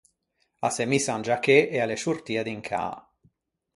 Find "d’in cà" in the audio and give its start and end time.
2.45-2.83